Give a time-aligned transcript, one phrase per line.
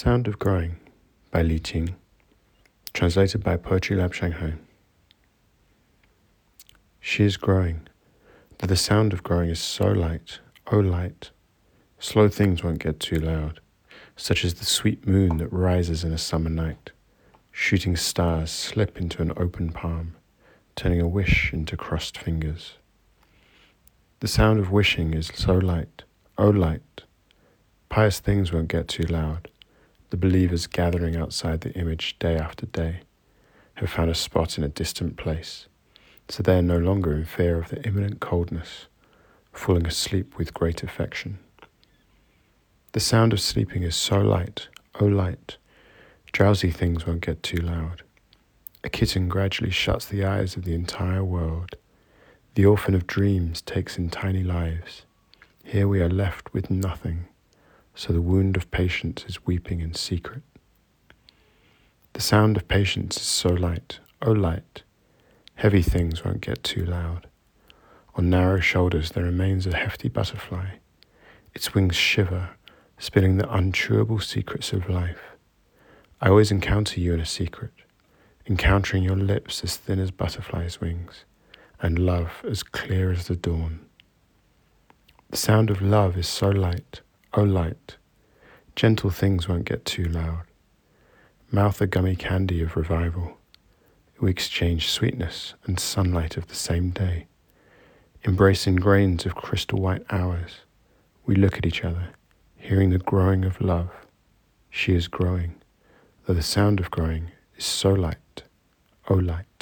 [0.00, 0.76] Sound of Growing
[1.32, 1.96] by Li Qing,
[2.94, 4.54] translated by Poetry Lab Shanghai.
[7.00, 7.88] She is growing,
[8.58, 10.38] though the sound of growing is so light,
[10.70, 11.32] oh light.
[11.98, 13.58] Slow things won't get too loud,
[14.14, 16.92] such as the sweet moon that rises in a summer night.
[17.50, 20.14] Shooting stars slip into an open palm,
[20.76, 22.74] turning a wish into crossed fingers.
[24.20, 26.04] The sound of wishing is so light,
[26.38, 27.02] oh light.
[27.88, 29.50] Pious things won't get too loud
[30.10, 33.00] the believers gathering outside the image day after day
[33.74, 35.66] have found a spot in a distant place,
[36.28, 38.86] so they are no longer in fear of the imminent coldness,
[39.52, 41.38] falling asleep with great affection.
[42.92, 45.58] The sound of sleeping is so light, oh light,
[46.32, 48.02] drowsy things won't get too loud.
[48.82, 51.76] A kitten gradually shuts the eyes of the entire world.
[52.54, 55.02] The orphan of dreams takes in tiny lives.
[55.62, 57.26] Here we are left with nothing
[57.98, 60.42] so the wound of patience is weeping in secret.
[62.12, 64.84] The sound of patience is so light, oh light,
[65.56, 67.26] heavy things won't get too loud.
[68.14, 70.76] On narrow shoulders there remains a hefty butterfly.
[71.56, 72.50] Its wings shiver,
[72.98, 75.34] spilling the unchewable secrets of life.
[76.20, 77.72] I always encounter you in a secret,
[78.46, 81.24] encountering your lips as thin as butterflies' wings,
[81.82, 83.80] and love as clear as the dawn.
[85.30, 87.00] The sound of love is so light,
[87.34, 87.96] O light,
[88.74, 90.44] gentle things won't get too loud.
[91.50, 93.36] Mouth the gummy candy of revival.
[94.18, 97.26] We exchange sweetness and sunlight of the same day.
[98.24, 100.60] Embracing grains of crystal white hours,
[101.26, 102.10] we look at each other,
[102.56, 103.90] hearing the growing of love.
[104.70, 105.56] She is growing,
[106.24, 108.44] though the sound of growing is so light,
[109.08, 109.57] O light.